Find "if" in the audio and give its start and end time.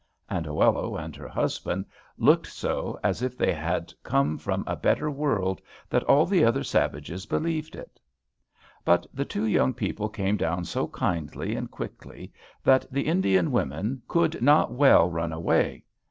3.21-3.37